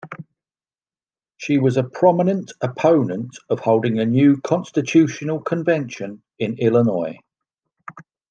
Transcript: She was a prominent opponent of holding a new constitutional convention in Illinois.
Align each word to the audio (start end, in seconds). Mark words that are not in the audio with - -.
She 1.37 1.59
was 1.59 1.77
a 1.77 1.83
prominent 1.83 2.53
opponent 2.59 3.37
of 3.51 3.59
holding 3.59 3.99
a 3.99 4.05
new 4.07 4.41
constitutional 4.41 5.39
convention 5.39 6.23
in 6.39 6.55
Illinois. 6.57 7.19